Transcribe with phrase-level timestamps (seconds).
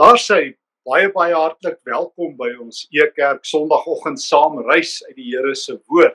[0.00, 0.54] Daar sê
[0.88, 6.14] baie baie hartlik welkom by ons Ekerk Sondagoggend saam reis uit die Here se woord.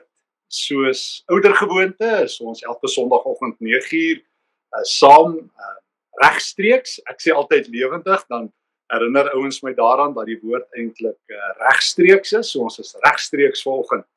[0.50, 5.76] Soos oudergewoonte is ons elke Sondagoggend 9uur uh, saam uh,
[6.24, 6.96] regstreeks.
[7.06, 8.48] Ek sê altyd lewendig dan
[8.90, 12.50] herinner ouens my daaraan dat die woord eintlik uh, regstreeks is.
[12.50, 14.08] So ons is regstreeks volgend.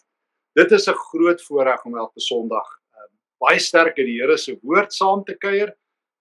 [0.57, 2.65] Dit is 'n groot voorreg om elke Sondag
[2.97, 3.05] uh,
[3.45, 5.75] baie sterk in die Here se woord saam te kuier.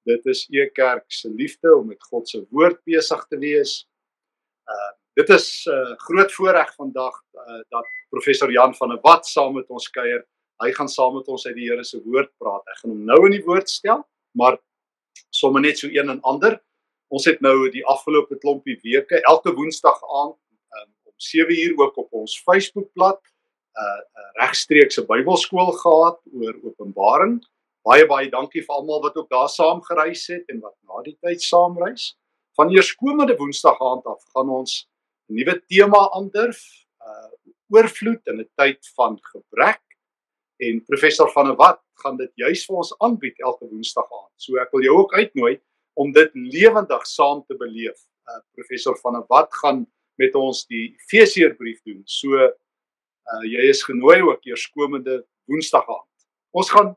[0.09, 3.83] Dit is Ekerk se liefde om met God se woord besig te wees.
[4.69, 9.27] Uh dit is 'n uh, groot voorreg vandag uh, dat professor Jan van der Walt
[9.27, 10.23] saam met ons kuier.
[10.63, 12.63] Hy gaan saam met ons uit die Here se woord praat.
[12.71, 14.05] Ek gaan hom nou in die woord stel,
[14.39, 14.59] maar
[15.31, 16.61] sommer net so een en ander.
[17.11, 20.37] Ons het nou die afgelope klompie weke elke woensdag aand
[20.79, 27.43] um, om 7uur ook op ons Facebookblad 'n uh, uh, regstreekse Bybelskool gehad oor Openbaring.
[27.89, 31.15] Baie baie dankie vir almal wat ook daar saam gereis het en wat na die
[31.25, 32.11] tyd saam reis.
[32.59, 34.73] Van eerskomende Woensdag aand af gaan ons
[35.31, 36.61] 'n nuwe tema aandurf,
[37.01, 37.31] uh
[37.73, 39.81] oorvloed in 'n tyd van gebrek
[40.67, 44.35] en professor van der Walt gaan dit juis vir ons aanbied elke Woensdag aand.
[44.37, 45.61] So ek wil jou ook uitnooi
[45.95, 47.99] om dit lewendig saam te beleef.
[48.29, 49.87] Uh professor van der Walt gaan
[50.19, 52.03] met ons die Efesiërbrief doen.
[52.05, 56.27] So uh jy is genooi ook eerskomende Woensdag aand.
[56.53, 56.97] Ons gaan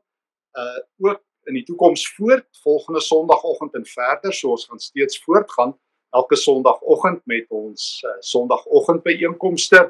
[0.58, 5.74] uh ook in die toekoms voort volgende Sondagoggend en verder, so ons gaan steeds voortgaan
[6.10, 9.80] elke Sondagoggend met ons uh, Sondagoggend byeenkomste.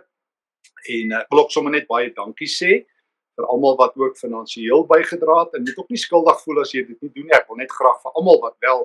[0.83, 2.83] En ek uh, wil ook sommer net baie dankie sê
[3.33, 6.83] vir almal wat ook finansiëel bygedra het en moet ook nie skuldig voel as jy
[6.87, 7.37] dit nie doen nie.
[7.37, 8.85] Ek wil net graag vir almal wat wel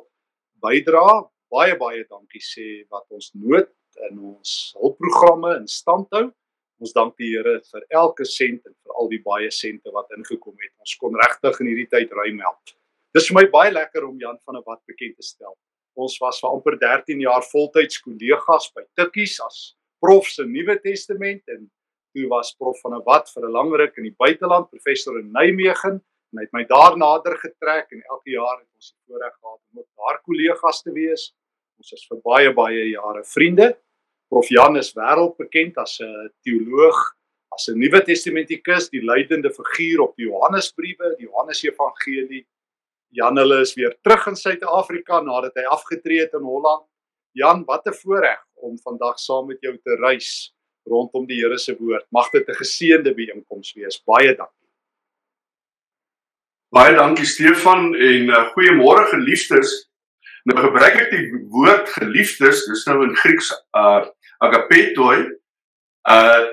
[0.63, 1.05] bydra,
[1.53, 3.69] baie baie dankie sê wat ons nood
[4.09, 6.27] in ons hulpprogramme in stand hou.
[6.77, 10.53] Ons dank die Here vir elke sent en vir al die baie sente wat ingekom
[10.61, 10.73] het.
[10.83, 12.75] Ons kon regtig in hierdie tyd ruim help.
[13.17, 15.55] Dis vir my baie lekker om Jan van der Walt bekend te stel.
[15.97, 19.57] Ons was vir amper 13 jaar voltyds kollegas by Tikkies as
[20.03, 21.65] prof se Nuwe Testament en
[22.13, 25.31] toe was prof van der Walt vir 'n lang ruk in die buiteland, professor in
[25.31, 29.33] Nijmegen en hy het my daar nader getrek en elke jaar het ons die voorreg
[29.33, 31.33] gehad om ook daar kollegas te wees.
[31.79, 33.77] Ons is vir baie baie jare vriende.
[34.27, 36.97] Prof Jan is wêreldbekend as 'n teoloog,
[37.55, 42.45] as 'n Nuwe Testamentikus, die leidende figuur op die Johannesbriewe, die Johannes Evangelie.
[43.09, 46.85] Jan hulle is weer terug in Suid-Afrika nadat hy afgetree het in Holland.
[47.31, 50.53] Jan, wat 'n voorreg om vandag saam met jou te reis
[50.85, 52.05] rondom die Here se woord.
[52.11, 54.03] Mag dit 'n geseënde byeenkoms wees.
[54.03, 54.69] Baie dankie.
[56.69, 59.87] Baie dankie Stefan en uh, goeiemôre geliefdes.
[60.47, 64.05] Nou gebruik ek die woord geliefdes, dis nou in Grieks uh
[64.43, 65.17] agapetoi.
[66.09, 66.45] Uh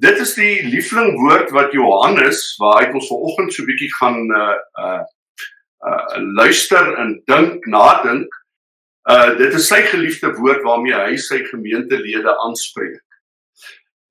[0.00, 4.58] dit is die liefling woord wat Johannes waar hy ons vanoggend so bietjie gaan uh
[4.78, 5.02] uh
[5.82, 8.30] uh luister en dink, nadink.
[9.10, 13.02] Uh dit is sy geliefde woord waarmee hy sy gemeentelede aanspreek.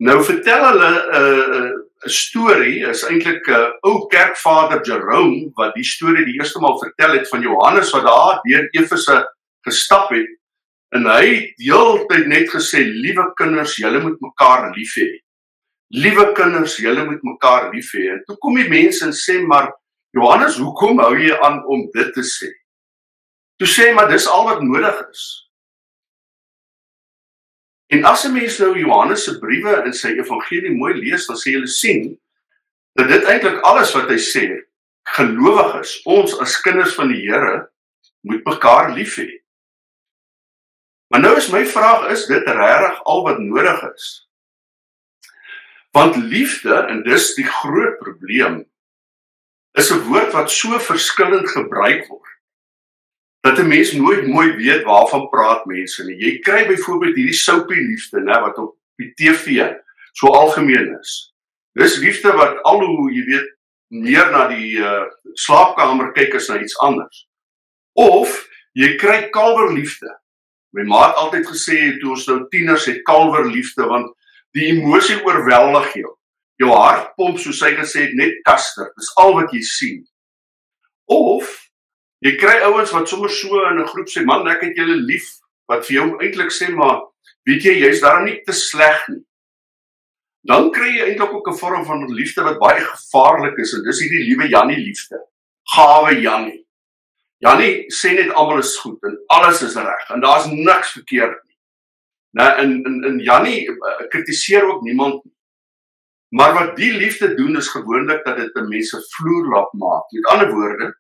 [0.02, 1.72] Nou vertel hulle 'n uh,
[2.06, 6.80] 'n storie, is eintlik 'n uh, ou kerkvader Jerome wat die storie die eerste maal
[6.80, 9.18] vertel het van Johannes wat daar deur Efese
[9.62, 10.41] gestap het
[10.92, 15.10] En hy het heeltyd net gesê, liewe kinders, julle moet mekaar lief hê.
[15.96, 18.10] Liewe kinders, julle moet mekaar lief hê.
[18.16, 19.72] En toe kom die mense en sê, maar
[20.16, 22.52] Johannes, hoekom hou jy aan om dit te sê?
[23.62, 25.24] Toe sê maar dis al wat nodig is.
[27.92, 31.52] En as 'n mens nou Johannes se briewe en sy evangelie mooi lees, dan sê
[31.52, 32.20] jy sien
[32.96, 34.64] dat dit eintlik alles wat hy sê,
[35.04, 37.70] gelowiges, ons as kinders van die Here
[38.22, 39.41] moet mekaar lief hê.
[41.12, 44.30] Maar nou is my vraag is dit regtig al wat nodig is?
[45.92, 48.62] Want liefde en dis die groot probleem
[49.76, 52.32] is 'n woord wat so verskillend gebruik word
[53.44, 56.16] dat 'n mens nooit mooi weet waarvan praat mense nie.
[56.16, 59.76] Jy kry byvoorbeeld hierdie soupie liefde, né, wat op die TV
[60.12, 61.36] so algemeen is.
[61.72, 63.58] Dis liefde wat al hoe jy weet
[63.88, 67.28] meer na die uh, slaapkamer kyk as na iets anders.
[67.94, 70.21] Of jy kry kalverliefde
[70.72, 74.12] My ma het altyd gesê toe ons nou tieners het kalwer liefde want
[74.56, 76.14] die emosie oorweldig jou.
[76.62, 78.92] Jou hart pomp soos hy gesê het net kaster.
[78.96, 80.00] Dis al wat jy sien.
[81.12, 81.50] Of
[82.24, 85.28] jy kry ouens wat sommer so in 'n groep sê man ek het julle lief
[85.68, 87.02] wat vir jou eintlik sê maar
[87.48, 89.24] weet jy jy's daarom nie te sleg nie.
[90.48, 94.00] Dan kry jy eintlik ook 'n vorm van liefde wat baie gevaarlik is en dis
[94.00, 95.18] hierdie liewe Jannie liefde.
[95.76, 96.61] Gawe Jannie.
[97.42, 101.58] Janie sê net almal is goed en alles is reg en daar's niks verkeerd nie.
[102.38, 105.36] Nou in in in Janie uh, kritiseer ook niemand nie.
[106.38, 110.06] Maar wat die liefde doen is gewoonlik dat dit 'n mens se vloer laat maak.
[110.12, 110.94] Met ander woorde,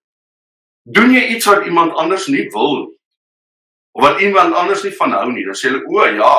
[0.83, 3.01] doen jy iets wat iemand anders nie wil nie.
[3.91, 6.33] of wat iemand anders nie van hou nie, dan sê hulle o ja,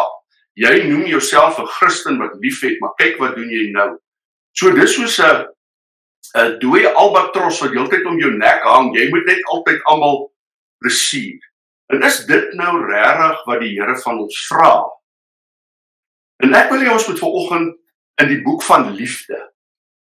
[0.56, 3.99] jy noem jouself 'n Christen wat liefhet, maar kyk wat doen jy nou.
[4.52, 5.46] So dis soos 'n
[6.38, 8.94] 'n dooie albatros wat heeltyd om jou nek hang.
[8.96, 10.32] Jy moet net altyd almal
[10.79, 11.40] plesier.
[11.93, 14.75] En is dit nou regtig wat die Here van ons vra?
[16.43, 17.76] En ek wil hê ons moet vanoggend
[18.23, 19.38] in die boek van liefde.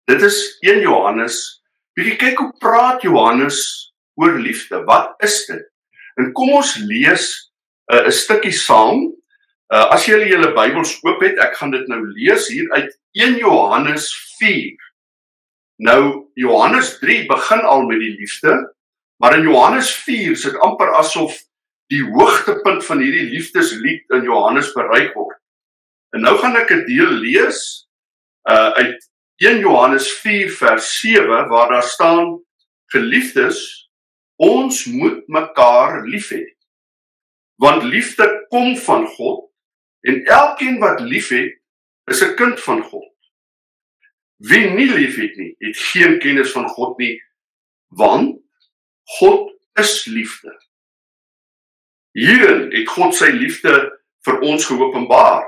[0.09, 1.37] Dit is 1 Johannes.
[1.97, 3.59] Bietjie kyk hoe praat Johannes
[4.21, 4.83] oor liefde.
[4.87, 5.63] Wat is dit?
[6.15, 7.27] En kom ons lees
[7.91, 9.11] uh, 'n stukkie saam.
[9.73, 13.37] Uh, as jy julle Bybels oop het, ek gaan dit nou lees hier uit 1
[13.41, 14.07] Johannes
[14.39, 14.84] 4.
[15.75, 18.75] Nou Johannes 3 begin al met die liefde,
[19.21, 21.35] maar in Johannes 4 is dit amper asof
[21.91, 25.37] die hoogtepunt van hierdie liefdeslied in Johannes bereik word.
[26.15, 27.59] En nou gaan ek 'n deel lees
[28.49, 32.39] uh uit 1 Johannes 4 vers 7 waar daar staan
[32.85, 33.89] geliefdes
[34.35, 36.43] ons moet mekaar lief hê
[37.55, 39.51] want liefde kom van God
[40.07, 41.57] en elkeen wat liefhet
[42.11, 43.07] is 'n kind van God
[44.37, 47.15] wie nie liefhet nie het geen kennis van God nie
[47.95, 48.39] want
[49.19, 50.53] God is liefde
[52.15, 53.75] hierin het God sy liefde
[54.25, 55.45] vir ons geopenbaar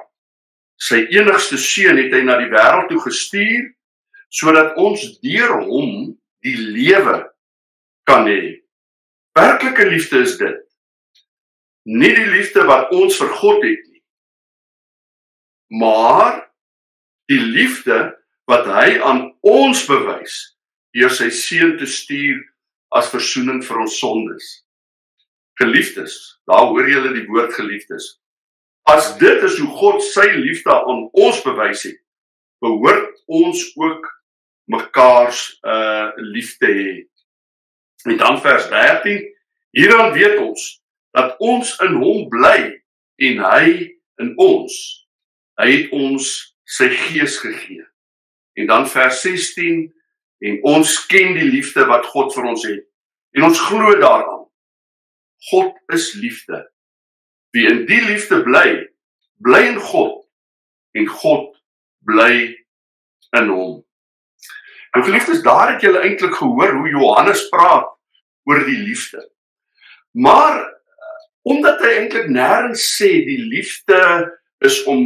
[0.78, 3.74] sy enigste seun het hy na die wêreld toe gestuur
[4.30, 6.14] sodat ons deur hom
[6.46, 7.22] die lewe
[8.08, 8.64] kan hê.
[9.38, 10.64] Werklike liefde is dit.
[11.88, 14.04] Nie die liefde wat ons vir God het nie.
[15.80, 16.42] Maar
[17.32, 18.16] die liefde
[18.48, 20.38] wat hy aan ons bewys
[20.96, 22.40] deur sy seun te stuur
[22.96, 24.48] as verzoening vir ons sondes.
[25.60, 26.16] Geliefdes,
[26.48, 28.16] daar hoor julle die woord geliefdes.
[28.88, 32.00] As dit is hoe God sy liefde aan ons bewys het,
[32.64, 34.08] behoort ons ook
[34.72, 36.94] mekaar se uh liefde hê.
[38.08, 39.24] En dan vers 13,
[39.76, 40.68] hieraan weet ons
[41.18, 42.60] dat ons in hom bly
[43.28, 43.68] en hy
[44.24, 44.74] in ons.
[45.60, 46.32] Hy het ons
[46.78, 47.87] sy gees gegee.
[48.58, 49.86] En dan vers 16
[50.38, 52.84] en ons ken die liefde wat God vir ons het
[53.38, 54.46] en ons glo daaraan.
[55.52, 56.64] God is liefde.
[57.54, 58.88] Wie in die liefde bly,
[59.46, 60.24] bly in God
[60.98, 61.54] en God
[62.10, 62.56] bly
[63.38, 63.76] in hom.
[64.96, 67.92] Nou geliefdes, daar het julle eintlik gehoor hoe Johannes praat
[68.50, 69.22] oor die liefde.
[70.18, 70.64] Maar
[71.46, 74.02] omdat hy eintlik nêrens sê die liefde
[74.66, 75.04] is om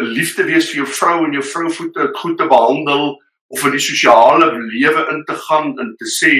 [0.00, 3.70] 'n liefde wees vir jou vrou en jou vrou voete goed te behandel of in
[3.76, 6.32] die sosiale lewe in te gaan en te sê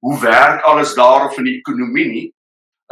[0.00, 2.26] hoe werk alles daar of in die ekonomie nie,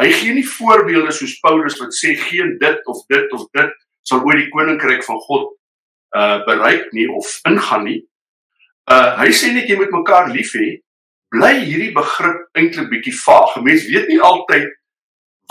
[0.01, 3.75] Hy gee nie voorbeelde soos Paulus wat sê geen dit of dit of dit
[4.05, 5.53] sal oor die koninkryk van God
[6.19, 8.01] uh bereik nie of ingaan nie.
[8.91, 10.81] Uh hy sê net jy moet mekaar lief hê.
[11.35, 13.55] Bly hierdie begrip eintlik bietjie vaag.
[13.63, 14.67] Mense weet nie altyd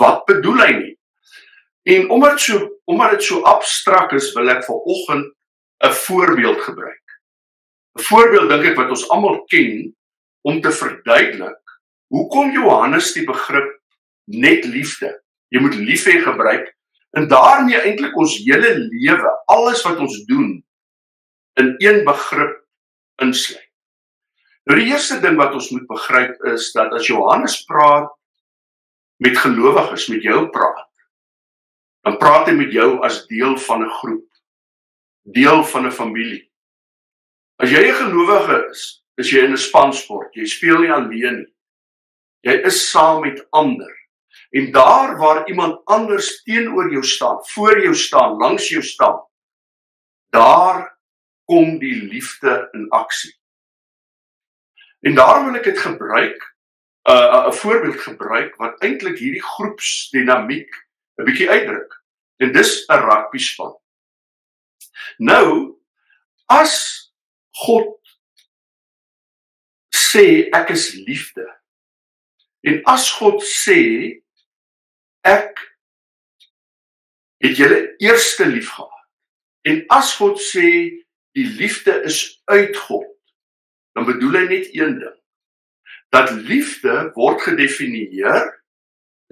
[0.00, 0.92] wat bedoel hy nie.
[1.84, 5.32] En omdat so omdat dit so abstrakt is, wil ek vanoggend
[5.84, 7.04] 'n voorbeeld gebruik.
[7.98, 9.96] 'n Voorbeeld dink ek wat ons almal ken
[10.42, 11.60] om te verduidelik
[12.14, 13.70] hoekom Johannes die begrip
[14.30, 15.10] net liefde.
[15.48, 16.70] Jy moet lief hê gebruik
[17.18, 20.64] en daarmee eintlik ons hele lewe, alles wat ons doen
[21.60, 22.56] in een begrip
[23.22, 23.70] insluit.
[24.64, 28.08] Nou die eerste ding wat ons moet begryp is dat as Johannes praat
[29.22, 30.88] met gelowiges, met jou praat,
[32.04, 34.28] dan praat hy met jou as deel van 'n groep,
[35.22, 36.50] deel van 'n familie.
[37.56, 40.34] As jy 'n gelowige is, is jy in 'n spansport.
[40.34, 41.52] Jy speel nie alleen nie.
[42.40, 43.94] Jy is saam met ander.
[44.50, 49.22] En daar waar iemand anders teenoor jou staan, voor jou staan, langs jou staan,
[50.30, 50.98] daar
[51.44, 53.34] kom die liefde in aksie.
[55.00, 56.54] En daarom wil ek dit gebruik,
[57.08, 60.83] 'n uh, 'n voorbeeld gebruik wat eintlik hierdie groepsdinamiek
[61.18, 61.92] 'n bietjie uitdruk.
[62.42, 63.74] En dis 'n rugby span.
[65.18, 65.78] Nou,
[66.46, 66.74] as
[67.50, 68.00] God
[69.94, 71.46] sê ek is liefde.
[72.60, 73.80] En as God sê
[75.22, 75.58] ek
[77.44, 78.90] het julle eerste lief gehad.
[79.68, 80.68] En as God sê
[81.34, 83.08] die liefde is uit God,
[83.92, 85.18] dan bedoel hy net een ding.
[86.14, 88.50] Dat liefde word gedefinieer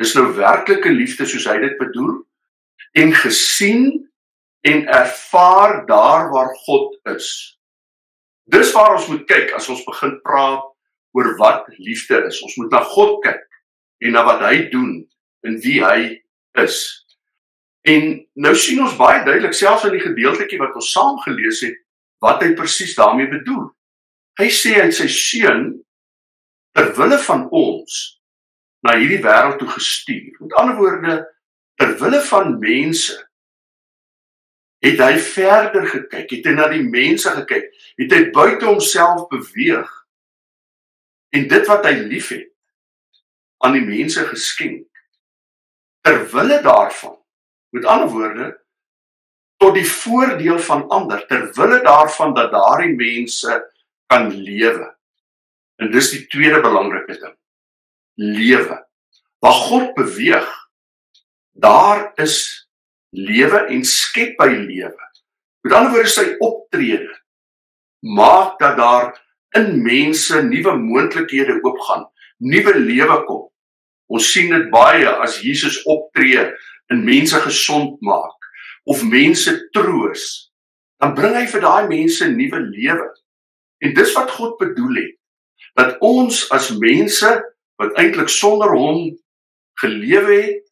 [0.02, 2.16] is nou werklike liefde soos hy dit bedoel
[2.99, 3.87] en gesien
[4.68, 7.28] en ervaar daar waar God is.
[8.52, 10.64] Dis waar ons moet kyk as ons begin praat
[11.16, 12.40] oor wat liefde is.
[12.42, 13.42] Ons moet na God kyk
[14.02, 15.00] en na wat hy doen
[15.47, 15.99] in wie hy
[16.62, 16.78] is.
[17.88, 21.78] En nou sien ons baie duidelik selfs in die gedeeltjie wat ons saam gelees het
[22.23, 23.66] wat hy presies daarmee bedoel.
[24.38, 25.64] Hy sê hy het sy seun
[26.76, 28.22] ter wille van ons
[28.83, 30.37] na hierdie wêreld toe gestuur.
[30.41, 31.19] Met ander woorde,
[31.79, 33.19] ter wille van mense
[34.83, 37.69] het hy verder gekyk, het hy na die mense gekyk,
[38.03, 39.91] het hy buite homself beweeg
[41.33, 42.51] en dit wat hy liefhet
[43.62, 44.89] aan die mense geskenk
[46.03, 47.15] ter wille daarvan.
[47.73, 48.49] Met ander woorde
[49.62, 53.61] tot die voordeel van ander ter wille daarvan dat daardie mense
[54.11, 54.91] kan lewe.
[55.79, 57.37] En dis die tweede belangrike ding.
[58.21, 58.78] Lewe.
[59.42, 60.49] Waar God beweeg,
[61.52, 62.37] daar is
[63.11, 65.09] lewe en skep hy lewe.
[65.62, 67.11] Met ander woorde sy optrede
[68.02, 69.12] maak dat daar
[69.54, 72.09] in mense nuwe moontlikhede oopgaan,
[72.42, 73.45] nuwe lewe kom.
[74.11, 76.42] Ons sien dit baie as Jesus optree
[76.90, 78.49] en mense gesond maak
[78.90, 80.25] of mense troos,
[80.99, 83.07] dan bring hy vir daai mense nuwe lewe.
[83.83, 85.19] En dis wat God bedoel het
[85.78, 87.31] dat ons as mense
[87.83, 89.11] wat eintlik sonder hom
[89.83, 90.62] gelewe het,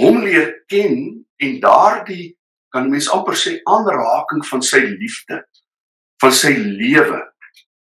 [0.00, 2.34] hom leer ken en daardie
[2.70, 5.40] kan mens amper sê aanraking van sy liefde
[6.20, 7.18] van sy lewe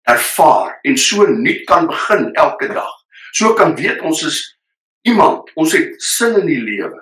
[0.09, 2.93] ervaar en so nuut kan begin elke dag.
[3.33, 4.39] So kan weet ons is
[5.05, 7.01] iemand, ons het sin in die lewe.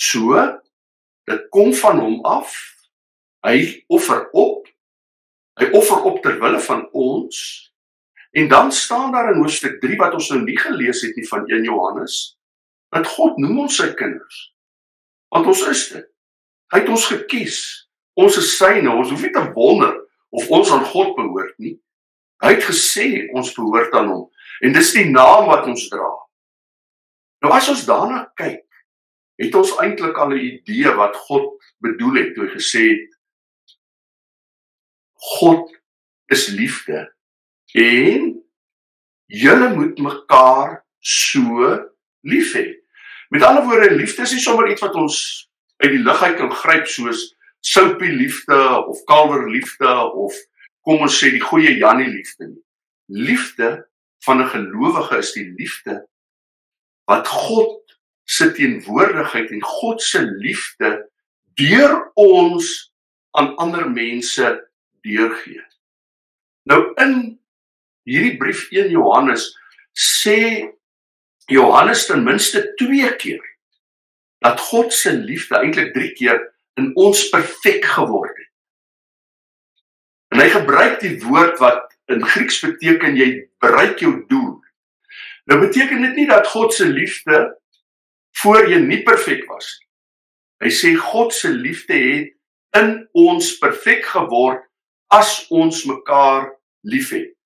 [0.00, 0.36] So
[1.28, 2.54] dit kom van hom af.
[3.44, 4.66] Hy offer op.
[5.60, 7.38] Hy offer op ter wille van ons.
[8.38, 11.46] En dan staan daar in hoofstuk 3 wat ons nou nie gelees het nie van
[11.46, 12.18] 1 Johannes
[12.94, 14.36] dat God noem ons sy kinders.
[15.34, 16.06] Want ons is dit.
[16.72, 17.58] Hy het ons gekies.
[18.14, 18.92] Ons is syne.
[18.94, 19.96] Ons hoef nie te wonder
[20.30, 21.74] of ons aan God behoort nie.
[22.44, 24.26] Hy het gesê ons behoort aan hom
[24.62, 26.08] en dis die naam wat ons dra.
[27.42, 28.64] Nou as ons daarna kyk,
[29.38, 33.76] het ons eintlik al 'n idee wat God bedoel het toe hy gesê het
[35.38, 35.70] God
[36.34, 37.06] is liefde
[37.72, 38.34] en
[39.26, 41.72] julle moet mekaar so
[42.20, 42.78] lief hê.
[43.28, 45.18] Met ander woorde, liefde is nie sommer iets wat ons
[45.76, 47.28] uit die lug uit kan gryp soos
[47.60, 50.34] soupie liefde of kalwer liefde of
[50.86, 52.62] kom ons sê die goeie Jannie liefde nie.
[53.08, 53.88] Liefde
[54.24, 56.06] van 'n gelowige is die liefde
[57.04, 61.10] wat God se teenwoordigheid en God se liefde
[61.54, 62.92] deur ons
[63.30, 64.70] aan ander mense
[65.00, 65.64] deurgee.
[66.62, 67.40] Nou in
[68.08, 69.50] hierdie brief 1 Johannes
[69.92, 70.68] sê
[71.48, 73.44] Johannes ten minste 2 keer
[74.44, 76.40] dat God se liefde eintlik 3 keer
[76.78, 78.52] in ons perfek geword het.
[80.34, 83.28] En hy gebruik die woord wat in Grieks beteken jy
[83.64, 84.58] bereik jou doel.
[85.48, 87.40] Nou beteken dit nie dat God se liefde
[88.42, 89.88] voor jy nie perfek was nie.
[90.58, 92.34] Hy sê God se liefde het
[92.78, 94.64] in ons perfek geword
[95.14, 96.50] as ons mekaar
[96.84, 97.37] liefhet.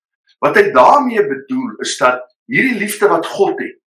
[0.43, 3.79] Wat hy daarmee bedoel is dat hierdie liefde wat God het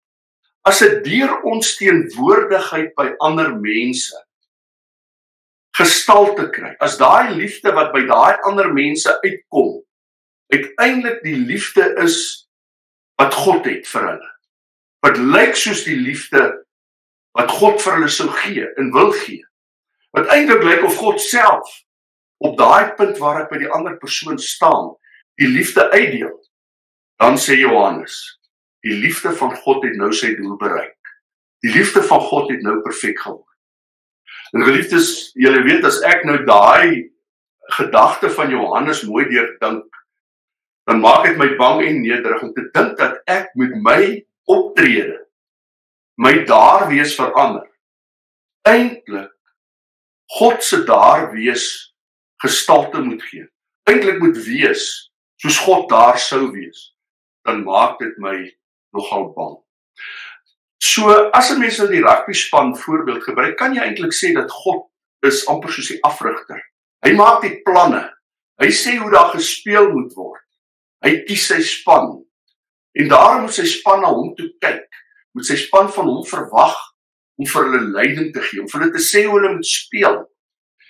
[0.66, 4.18] as dit deur ons teenwoordigheid by ander mense
[5.76, 6.72] gestalte kry.
[6.80, 9.82] As daai liefde wat by daai ander mense uitkom,
[10.54, 12.18] uiteindelik die liefde is
[13.20, 14.32] wat God het vir hulle.
[15.06, 16.42] Wat lyk soos die liefde
[17.36, 19.44] wat God vir hulle sou gee en wil gee.
[20.16, 21.82] Wat eintlik lyk of God self
[22.44, 24.94] op daai punt waar hy by die ander persoon staan,
[25.42, 26.36] die liefde uitdeel.
[27.20, 28.36] Dan sê Johannes,
[28.86, 30.94] Die liefde van God het nou sy doel bereik.
[31.65, 33.50] Die liefde van God het nou perfek geword.
[34.54, 37.10] En geliefdes, julle weet as ek nou daai
[37.80, 39.88] gedagte van Johannes mooi deurdink,
[40.86, 44.01] dan maak dit my bang en nederig om te dink dat ek met my
[44.46, 45.24] optrede
[46.22, 47.65] my daar wees verander.
[48.70, 49.34] Eintlik
[50.38, 51.65] God se daar wees
[52.39, 53.50] gestalte moet gee.
[53.89, 54.86] Eintlik moet wees
[55.42, 56.92] soos God daar sou wees.
[57.46, 58.38] Dan maak dit my
[58.96, 59.58] nogal bang.
[60.82, 64.51] So as 'n mens nou die rugby span voorbeeld gebruik, kan jy eintlik sê dat
[64.51, 64.88] God
[65.22, 66.62] is amper soos die afrigter.
[67.06, 68.13] Hy maak die planne.
[68.62, 70.44] Hy sê hoe daar gespeel moet word.
[71.04, 72.24] Hy kies sy span.
[72.94, 74.88] En daarom moet sy span na hom toe kyk.
[75.34, 76.75] Moet sy span van hom verwag
[77.36, 80.24] om vir hulle leiding te gee, om vir hulle te sê hoe hulle moet speel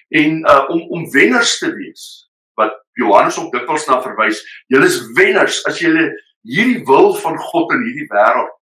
[0.10, 2.25] en uh, om om wenners te wees.
[2.60, 4.40] Wat Johannes ook dikwels na verwys,
[4.72, 6.10] julle is wenners as julle
[6.46, 8.54] hierdie wil van God in hierdie wêreld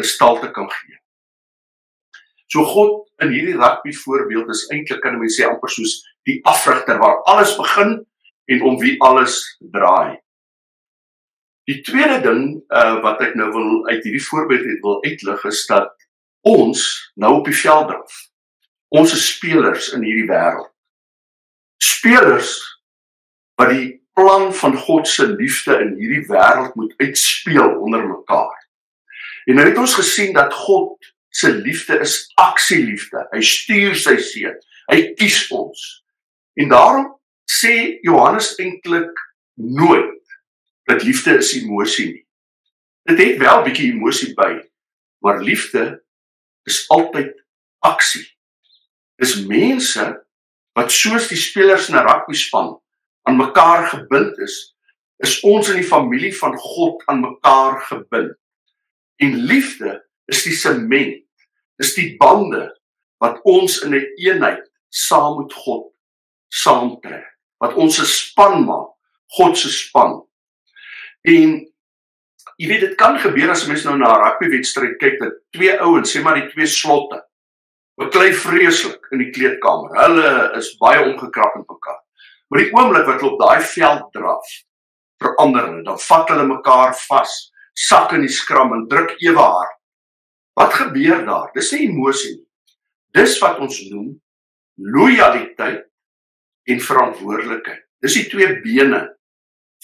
[0.00, 0.96] gestalte kan gee.
[2.52, 7.00] So God in hierdie rugby voorbeeld is eintlik kan mense sê amper soos die afrigter
[7.00, 7.96] waar alles begin
[8.52, 9.38] en om wie alles
[9.72, 10.18] draai.
[11.70, 12.42] Die tweede ding
[12.74, 15.92] uh, wat ek nou wil uit hierdie voorbeeld het wil uitlig is dat
[16.48, 18.20] ons nou op die veld draf.
[18.92, 20.68] Ons is spelers in hierdie wêreld.
[21.82, 22.58] Spelers
[23.62, 28.58] wat die plan van God se liefde in hierdie wêreld moet uitspeel onder mekaar.
[29.46, 33.22] En nou het ons gesien dat God se liefde is aksieliefde.
[33.30, 34.58] Hy stuur sy seun.
[34.90, 35.84] Hy kies ons.
[36.58, 37.06] En daarom
[37.48, 39.22] sê Johannes eintlik
[39.54, 40.36] nooit
[40.90, 42.26] dat liefde is emosie nie.
[43.08, 44.58] Dit het wel 'n bietjie emosie by,
[45.22, 46.02] maar liefde
[46.66, 47.32] is altyd
[47.78, 48.26] aksie.
[49.16, 50.04] Dis mense
[50.74, 52.81] wat soos die spelers in 'n rugby span
[53.22, 54.76] aan mekaar gebind is,
[55.22, 58.34] is ons in die familie van God aan mekaar gebind.
[59.22, 60.00] En liefde
[60.30, 61.22] is die sement,
[61.82, 62.68] is die bande
[63.22, 65.92] wat ons in 'n een eenheid saam met God
[66.48, 67.26] saamtrek,
[67.62, 68.90] wat ons 'n span maak,
[69.26, 70.26] God se span.
[71.20, 71.72] En
[72.56, 76.12] jy weet dit kan gebeur as mense nou na 'n rugbywedstryd kyk dat twee ouens,
[76.12, 77.22] sê maar die twee slotte,
[77.96, 79.96] beklei vreeslik in die kleedkamer.
[80.02, 82.01] Hulle is baie omgekrap in mekaar.
[82.52, 84.48] Maar die oomblik wat hulle op daai veld draf,
[85.24, 85.84] verander hulle.
[85.86, 87.36] Dan vat hulle mekaar vas,
[87.72, 89.78] sak in die skram en druk ewe hard.
[90.60, 91.48] Wat gebeur daar?
[91.54, 92.44] Dis 'n emosie.
[93.16, 94.20] Dis wat ons noem
[94.76, 95.88] lojaliteit
[96.68, 97.84] en verantwoordelikheid.
[98.00, 99.16] Dis die twee bene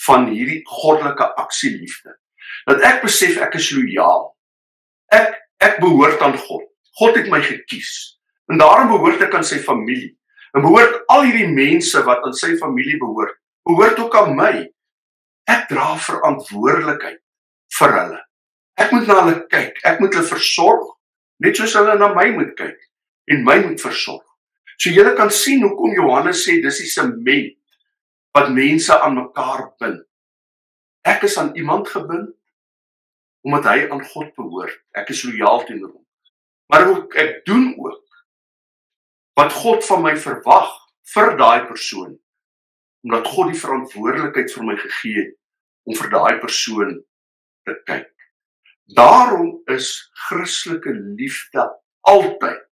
[0.04, 2.18] van hierdie goddelike aksieliefde.
[2.66, 4.36] Dat ek besef ek is lojaal.
[5.08, 6.68] Ek ek behoort aan God.
[6.98, 8.20] God het my gekies.
[8.46, 10.17] En daarom behoort ek aan sy familie.
[10.56, 13.36] En behoort al hierdie mense wat aan sy familie behoort,
[13.68, 14.52] behoort ook aan my.
[15.48, 17.20] Ek dra verantwoordelikheid
[17.78, 18.20] vir hulle.
[18.78, 19.80] Ek moet na hulle kyk.
[19.88, 20.86] Ek moet hulle versorg
[21.42, 22.78] net soos hulle na my moet kyk
[23.30, 24.24] en my moet versorg.
[24.78, 27.54] So julle kan sien hoekom Johannes sê dis die sement
[28.36, 30.04] wat mense aan mekaar bind.
[31.06, 32.34] Ek is aan iemand gebind
[33.46, 34.76] omdat hy aan God behoort.
[34.98, 36.04] Ek is lojaal teenoor hom.
[36.68, 38.02] Maar ook ek doen ook
[39.38, 40.70] wat God van my verwag
[41.14, 42.16] vir daai persoon
[43.06, 45.34] omdat God die verantwoordelikheid vir my gegee het
[45.88, 46.96] om vir daai persoon
[47.68, 48.10] te kyk.
[48.98, 49.92] Daarom is
[50.26, 51.68] Christelike liefde
[52.10, 52.64] altyd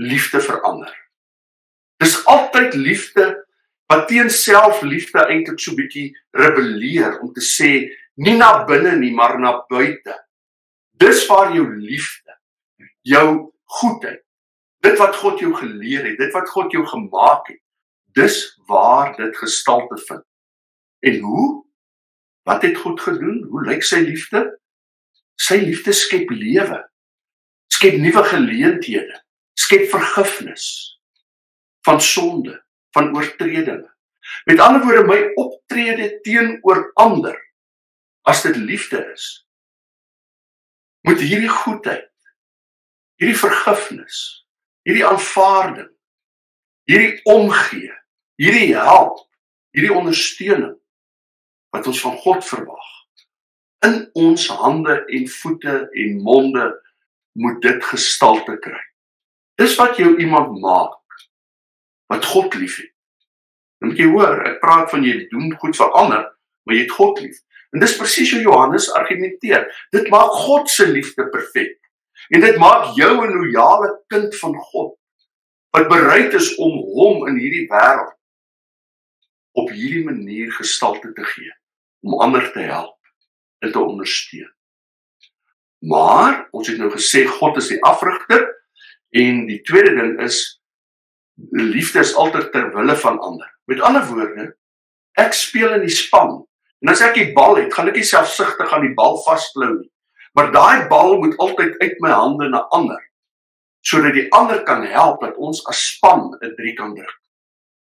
[0.00, 0.94] liefde vir ander.
[2.00, 3.26] Dis altyd liefde
[3.92, 6.08] wat teen selfliefde eintlik so bietjie
[6.40, 7.70] rebelleer om te sê
[8.24, 10.16] nie na binne nie maar na buite.
[11.00, 12.36] Dis waar jou liefde,
[13.02, 14.22] jou goedheid,
[14.84, 17.60] dit wat God jou geleer het, dit wat God jou gemaak het,
[18.16, 20.24] dis waar dit gestalte vind.
[21.00, 21.48] En hoe?
[22.48, 23.42] Wat het God gedoen?
[23.50, 24.44] Hoe lyk sy liefde?
[25.40, 26.80] Sy liefde skep lewe.
[27.72, 29.20] Skep nuwe geleenthede.
[29.60, 30.66] Skep vergifnis
[31.86, 33.88] van sonde, van oortredinge.
[34.44, 37.36] Met ander woorde, my optrede teenoor ander
[38.28, 39.46] as dit liefde is,
[41.08, 42.12] moet hierdie goedheid,
[43.16, 44.39] hierdie vergifnis,
[44.86, 45.90] hierdie aanvaarding,
[46.90, 47.92] hierdie omgee,
[48.40, 49.18] hierdie help,
[49.76, 50.76] hierdie ondersteuning
[51.74, 52.88] wat ons van God verwag.
[53.86, 56.64] In ons hande en voete en monde
[57.40, 58.80] moet dit gestalte kry.
[59.60, 60.98] Dis wat jou iemand maak
[62.10, 62.90] wat God liefhet.
[63.80, 66.26] Dan moet jy hoor, ek praat van jy doen goed vir ander,
[66.66, 67.38] maar jy het God lief.
[67.70, 69.68] En dis presies hoe Johannes argumenteer.
[69.94, 71.78] Dit maak God se liefde perfek.
[72.30, 74.96] En dit maak jou 'n loyale kind van God
[75.70, 78.16] wat bereid is om hom in hierdie wêreld
[79.52, 81.52] op hierdie manier gestalte te gee
[82.00, 82.98] om ander te help
[83.58, 84.52] en te ondersteun.
[85.78, 88.46] Maar ons het nou gesê God is die afrigter
[89.10, 90.60] en die tweede ding is
[91.50, 93.48] liefde is altyd ter wille van ander.
[93.64, 94.50] Met ander woorde,
[95.18, 96.42] ek speel in die span
[96.80, 99.90] en as ek die bal het, gaan ek nie selfsugtig aan die bal vasklou nie.
[100.32, 103.06] Maar daai bal moet altyd uit my hande na ander
[103.80, 107.16] sodat die ander kan help dat ons as span 'n 3 kan druk.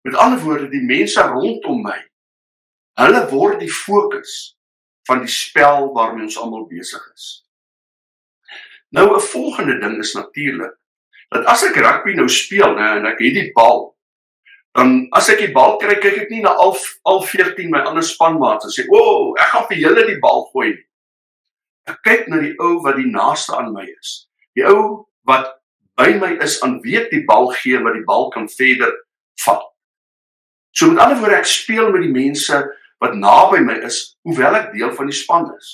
[0.08, 2.10] Met ander woorde, die mense rondom my
[3.00, 4.58] Hulle word die fokus
[5.08, 7.28] van die spel waarmee ons almal besig is.
[8.92, 10.76] Nou 'n volgende ding is natuurlik
[11.30, 13.96] dat as ek rugby nou speel, né, en ek het die bal,
[14.74, 18.04] dan as ek die bal kry, kyk ek nie na al al 14 my ander
[18.04, 20.74] spanmaats en sê, "O, oh, ek gaan vir julle die bal gooi."
[21.90, 24.14] Ek kyk na die ou wat die naaste aan my is.
[24.58, 25.56] Die ou wat
[26.00, 28.94] by my is aan wie ek die bal gee wat die bal kan verder
[29.46, 29.66] vat.
[30.78, 32.62] So met ander woorde ek speel met die mense
[33.00, 35.70] wat naby my is, hoewel ek deel van die span is.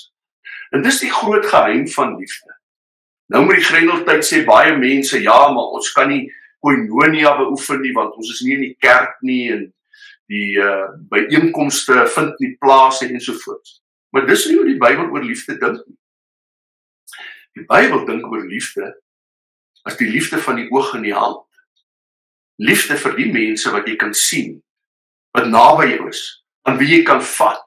[0.74, 2.54] En dis die groot geheim van liefde.
[3.34, 6.26] Nou met die Grendeltyd sê baie mense, ja, maar ons kan nie
[6.62, 9.66] koinonia beoefen nie want ons is nie in die kerk nie en
[10.30, 13.76] die uh byeenkomste vind nie plaas en so voort.
[14.14, 15.98] Maar dis nie hoe die Bybel oor liefde dink nie.
[17.56, 18.92] Die Bybel dink oor liefde
[19.88, 21.44] as die liefde van die oog en die hand.
[22.60, 24.58] Liefde vir die mense wat jy kan sien,
[25.36, 26.20] wat naby jou is,
[26.68, 27.62] aan wie jy kan vat.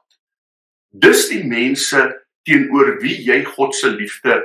[0.90, 2.04] Dis die mense
[2.46, 4.36] teenoor wie jy God se liefde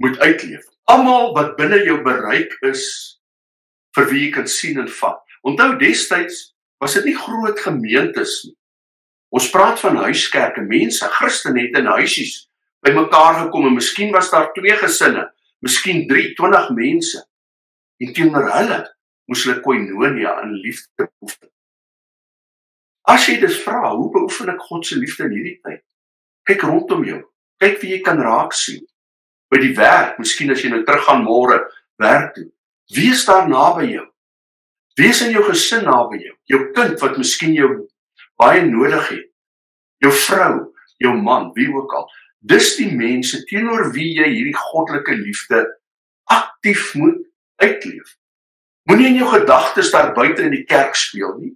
[0.00, 0.64] moet uitleef.
[0.88, 2.86] Almal wat binne jou bereik is
[3.96, 5.20] vir wie jy kan sien en vat.
[5.44, 8.56] Onthou destyds was dit nie groot gemeentes nie.
[9.34, 12.44] Ons praat van huiskerke, mense, Christene het in huisies
[12.84, 15.28] bymekaar gekom en miskien was daar twee gesinne,
[15.64, 17.24] miskien 3, 20 mense.
[18.02, 18.80] En teenoor hulle
[19.30, 21.50] moes hulle koinonia in liefde beoefen.
[23.08, 25.82] As jy dus vra, hoe beoefen ek God se liefde in hierdie tyd?
[26.48, 27.20] Kyk rondom jou.
[27.60, 28.82] Kyk wie jy kan raak sien.
[29.52, 31.60] By die werk, miskien as jy nou teruggaan môre
[32.00, 32.48] werk toe.
[32.92, 34.06] Wie is daar naby jou?
[34.98, 36.34] Wie is in jou gesin naby jou?
[36.52, 37.70] Jou kind wat miskien jou
[38.40, 39.30] baie nodig het.
[40.04, 40.52] Jou vrou,
[41.00, 42.08] jou man, wie ook al.
[42.44, 45.64] Dis die mense teenoor wie jy hierdie goddelike liefde
[46.28, 47.22] aktief moet
[47.62, 48.16] uitleef.
[48.84, 51.54] Moenie in jou gedagtes daar buite in die kerk speel nie.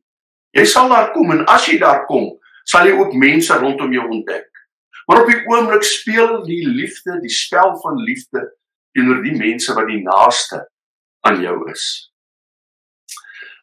[0.56, 2.30] Jy sal daar kom en as jy daar kom,
[2.64, 4.48] sal jy ook mense rondom jou ontdek.
[5.08, 8.46] Maar op die oomblik speel die liefde, die spel van liefde
[8.96, 10.64] teenoor die mense wat die naaste
[11.28, 11.84] aan jou is.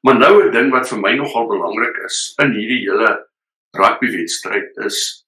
[0.05, 3.29] Maar nou 'n ding wat vir my nogal belangrik is in hierdie hele
[3.73, 5.24] rugbywedstryd is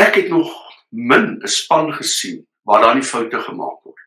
[0.00, 0.50] ek het nog
[0.88, 4.00] min 'n span gesien waar daar nie foute gemaak word.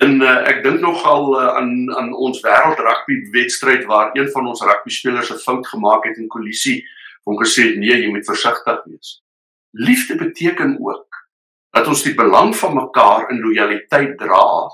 [0.00, 4.46] En uh, ek dink nogal uh, aan aan ons wêreld rugby wedstryd waar een van
[4.46, 6.84] ons rugby spelers 'n fout gemaak het in kollisie
[7.24, 9.22] hom gesê het nee, jy moet versigtig wees.
[9.70, 11.28] Liefde beteken ook
[11.70, 14.70] dat ons die belang van mekaar in lojaliteit dra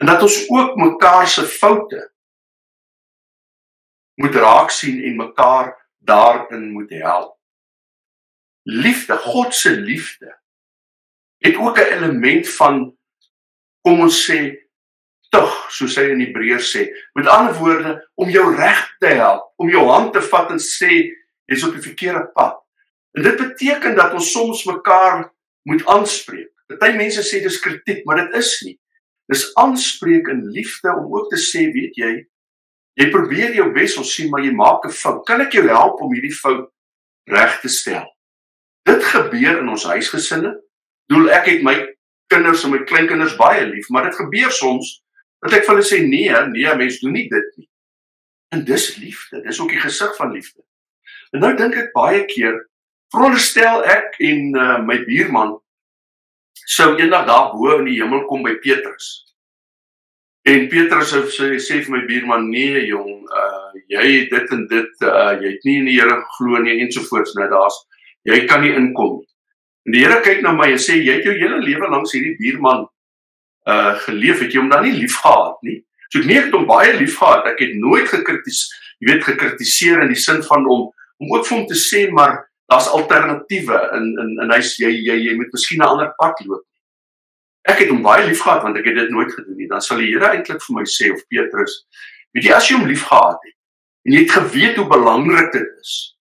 [0.00, 2.12] en dat ons ook mekaar se foute
[4.20, 7.39] moet raak sien en mekaar daarin moet help.
[8.62, 10.40] Liefde, God se liefde
[11.40, 12.96] het ook 'n element van
[13.80, 14.68] kom ons sê
[15.28, 16.88] tug soos hy in Hebreërs sê.
[17.12, 20.90] Met ander woorde om jou reg te help om jou hand te vat en sê
[21.46, 22.58] jy's op die verkeerde pad.
[23.12, 26.52] En dit beteken dat ons soms mekaar moet aanspreek.
[26.66, 28.80] Party mense sê dis kritiek maar dit is nie.
[29.26, 32.26] Dis aanspreek in liefde om ook te sê weet jy
[33.00, 35.26] jy probeer jou bes ons sien maar jy maak 'n fout.
[35.26, 36.68] Kan ek jou help om hierdie fout
[37.24, 38.19] reg te stel
[38.90, 40.54] dit gebeur in ons huisgesinne
[41.10, 41.76] doel ek het my
[42.30, 45.00] kinders en my kleinkinders baie lief, maar dit gebeur soms
[45.44, 47.66] dat ek vir hulle sê nee, nee, mens doen nie dit nie.
[48.54, 50.62] En dis liefde, dis ook die gesig van liefde.
[51.34, 52.58] En nou dink ek baie keer,
[53.14, 55.56] veronderstel ek en uh, my buurman
[56.70, 59.10] sou eendag daar bo in die hemel kom by Petrus.
[60.46, 65.06] En Petrus sê sê vir my buurman, nee jong, uh, jy het dit en dit,
[65.06, 67.78] uh, jy het nie in die Here geglo nie ensovoorts nou daar's
[68.28, 69.28] jy kan nie inkom nie.
[69.90, 72.86] Die Here kyk na my en sê jy het jou hele lewe lank hierdie buurman
[73.70, 75.80] uh geleef, het jy hom dan nie liefgehad nie?
[76.10, 77.46] So ek nee, ek het hom baie liefgehad.
[77.46, 80.88] Ek het nooit gekritiseer, jy weet gekritiseer in die sin van om
[81.20, 82.38] om ook vir hom te sê maar
[82.72, 86.64] daar's alternatiewe in in en hy's jy jy jy moet miskien 'n ander pad loop.
[87.68, 89.68] Ek het hom baie liefgehad want ek het dit nooit gedoen nie.
[89.68, 91.84] Dan sal die Here eintlik vir my sê of Petrus,
[92.32, 93.56] weet jy as jy hom liefgehad het
[94.06, 96.16] en jy het geweet hoe belangrik dit is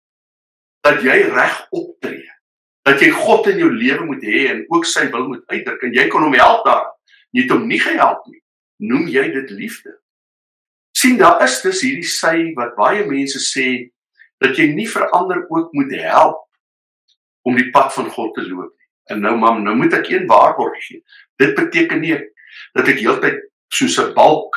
[0.86, 2.24] dat jy reg optree
[2.86, 5.94] dat jy God in jou lewe moet hê en ook sy wil moet uitdruk en
[5.96, 6.84] jy kan hom help daar.
[7.34, 8.38] Jy het hom nie gehelp nie.
[8.86, 9.96] Noem jy dit liefde?
[10.96, 13.66] sien daar is dus hierdie sy wat baie mense sê
[14.40, 16.38] dat jy nie verander ook moet help
[17.44, 18.88] om die pad van God te loop nie.
[19.12, 21.02] En nou mam, nou moet ek een waarborg gee.
[21.42, 22.16] Dit beteken nie
[22.78, 24.56] dat ek heeltyd soos 'n balk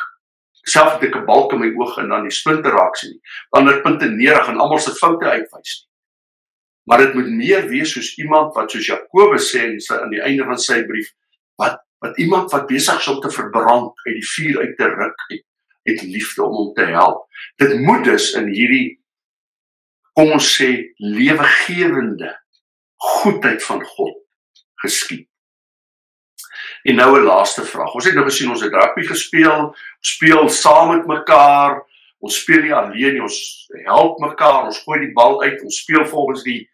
[0.64, 3.22] self het ek 'n balk in my oog en dan die splinte raak sien nie.
[3.50, 5.89] Wanneer punte neerig en almal se foute uitwys nie
[6.90, 10.22] maar dit moet meer wees soos iemand wat soos Jakobus sê in sy aan die
[10.26, 11.12] einde van sy brief
[11.62, 15.24] wat wat iemand wat besig is om te verbrand uit die vuur uit te ruk
[15.28, 15.42] het,
[15.82, 17.26] het liefde om hom te help.
[17.60, 18.86] Dit moet dus in hierdie
[20.16, 22.32] kom ons sê lewegewende
[22.96, 24.16] goedheid van God
[24.80, 25.28] geskied.
[26.88, 27.94] En nou 'n laaste vraag.
[27.94, 31.84] Ons het nou gesien ons het rugby gespeel, speel saam met mekaar.
[32.18, 36.04] Ons speel nie alleen nie, ons help mekaar, ons gooi die bal uit, ons speel
[36.04, 36.69] volgens die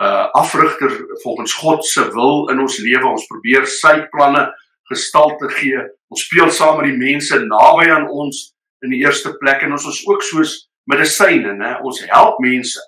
[0.00, 3.04] uh afrigter volgens God se wil in ons lewe.
[3.04, 4.46] Ons probeer sy planne
[4.88, 5.82] gestalte gee.
[6.08, 8.50] Ons speel saam met die mense naby aan ons
[8.84, 10.56] in die eerste plek en ons is ook soos
[10.90, 11.76] medisyne, né?
[11.84, 12.80] Ons help mense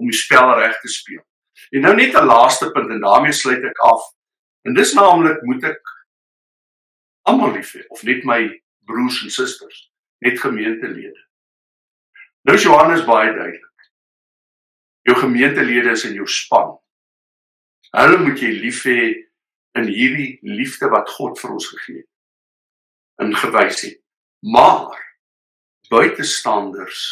[0.00, 1.22] om die spel reg te speel.
[1.76, 4.02] En nou net 'n laaste punt en daarmee sluit ek af.
[4.64, 5.80] En dis naamlik moet ek
[7.22, 8.40] almal lief hê of net my
[8.84, 11.20] broers en susters, net gemeentelede.
[12.48, 13.73] Nou Johannes baie duidelik.
[15.04, 16.74] Jou gemeentelede is in jou span.
[17.94, 19.00] Hulle moet jy lief hê
[19.78, 22.10] in hierdie liefde wat God vir ons gegee het.
[23.22, 24.00] Ingewys het.
[24.44, 24.96] Maar
[25.90, 27.02] buitestanders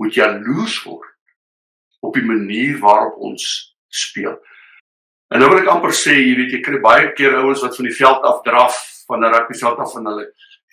[0.00, 1.10] moet jaloers word
[2.00, 3.44] op die manier waarop ons
[3.92, 4.38] speel.
[5.30, 7.86] En nou wil ek amper sê, jy weet, jy kry baie keer ouens wat van
[7.86, 10.26] die veld af draf van 'n rugbyveld af van hulle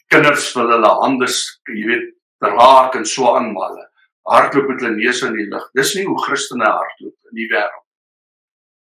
[0.08, 1.28] kinders wil hulle hande,
[1.67, 2.08] jy weet,
[2.41, 3.87] raak en so aanmal.
[4.28, 5.70] Hardloop met hulle neus in die lug.
[5.78, 7.86] Dis nie hoe Christene hardloop in die wêreld.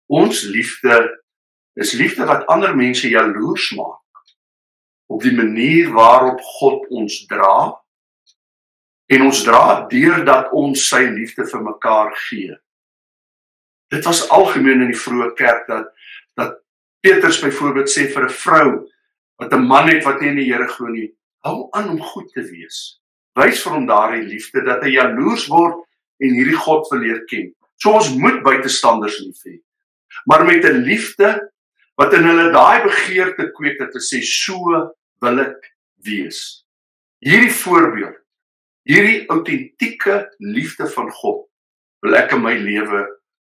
[0.07, 0.95] Ons liefde
[1.75, 3.99] is liefde wat ander mense jaloers maak
[5.11, 7.75] op die manier waarop God ons dra
[9.11, 12.55] en ons dra deurdat ons sy liefde vir mekaar gee.
[13.93, 15.91] Dit was algemeen in die vroeë kerk dat
[16.39, 16.61] dat
[17.05, 18.69] Petrus byvoorbeeld sê vir 'n vrou
[19.39, 21.13] wat 'n man het wat nie in die Here glo nie,
[21.45, 22.99] hou aan om goed te wees.
[23.35, 25.81] Wys vir hom daardie liefde dat hy jaloers word
[26.23, 27.51] en hierdie God wil leer ken.
[27.81, 29.59] So ons moet buitestanders lief hê.
[30.25, 31.51] Maar met 'n liefde
[31.99, 34.71] wat in hulle daai begeerte kweek dat hulle sê so
[35.21, 35.71] wil ek
[36.03, 36.65] wees.
[37.19, 38.17] Hierdie voorbeeld,
[38.83, 41.47] hierdie autentieke liefde van God
[42.05, 43.05] wil ek in my lewe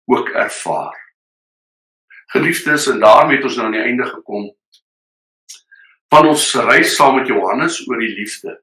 [0.07, 0.95] ook ervaar.
[2.35, 4.51] Geliefdes, en daarmee het ons nou aan die einde gekom
[6.13, 8.55] van ons reis saam met Johannes oor die liefde.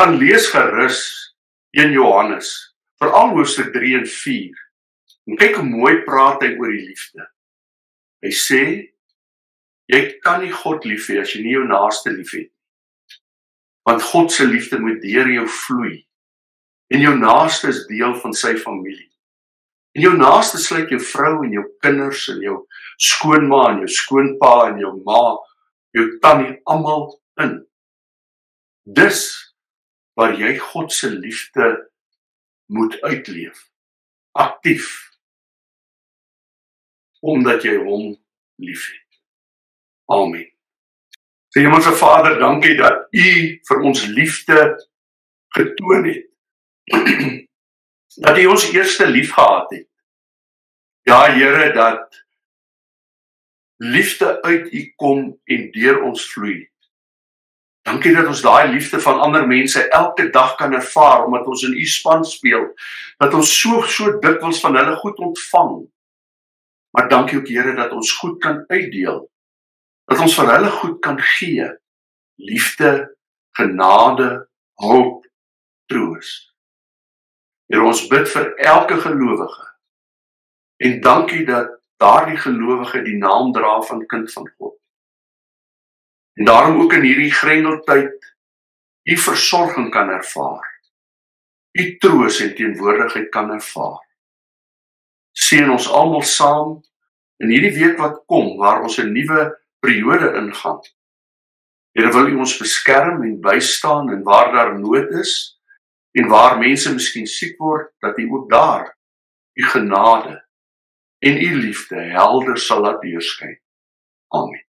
[0.00, 0.98] Gaan lees gerus
[1.76, 4.60] 1 Johannes, veral hoofstuk 3 en 4.
[5.28, 7.26] En kyk hoe mooi praat hy oor die liefde.
[8.24, 8.60] Hy sê
[9.92, 13.18] jy kan nie God lief hê as jy nie jou naaste liefhet nie.
[13.90, 15.92] Want God se liefde moet deur jou vloei.
[16.96, 19.10] En jou naaste is deel van sy familie.
[19.98, 22.56] En jou naaste sluit jou vrou en jou kinders en jou
[22.96, 25.36] skoonma en jou skoonpa en jou ma,
[25.92, 27.10] jou tannie almal
[27.44, 27.58] in.
[28.88, 29.28] Dis
[30.20, 31.90] waar jy God se liefde
[32.68, 33.70] moet uitleef.
[34.36, 35.08] Aktief
[37.20, 38.12] omdat jy hom
[38.60, 39.20] liefhet.
[40.12, 40.46] Amen.
[41.52, 43.26] Sy Hemelse Vader, dankie dat U
[43.68, 44.56] vir ons liefde
[45.56, 46.26] getoon het.
[48.24, 49.88] dat U ons eerste lief gehad het.
[51.08, 52.20] Ja Here, dat
[53.80, 56.70] liefde uit U kom en deur ons vloei.
[57.90, 61.72] Dankie dat ons daai liefde van ander mense elke dag kan ervaar omdat ons in
[61.74, 62.68] U span speel.
[63.18, 65.72] Dat ons so so dikwels van hulle goed ontvang.
[66.94, 69.18] Maar dankie ook Here dat ons goed kan uitdeel.
[70.06, 71.66] Dat ons vir hulle goed kan gee.
[72.38, 73.16] Liefde,
[73.58, 74.30] genade,
[74.78, 75.26] hoop,
[75.90, 76.30] troos.
[77.66, 79.66] Here ons bid vir elke gelowige.
[80.78, 84.79] En dankie dat daardie gelowige die naam dra van kind van God.
[86.40, 88.34] En daarom ook in hierdie grendeltyd
[89.04, 90.68] u versorging kan ervaar.
[91.72, 94.00] U troos en teenwoordigheid kan ervaar
[95.32, 96.78] seën ons almal saam
[97.40, 99.42] in hierdie week wat kom waar ons 'n nuwe
[99.80, 100.80] periode ingaan.
[101.94, 105.58] Here wil U ons beskerm en bystaan en waar daar nood is
[106.12, 108.96] en waar mense miskien siek word dat U ook daar
[109.54, 110.46] U genade
[111.18, 113.58] en U liefde helder sal laat deurskyn.
[114.28, 114.69] Amen.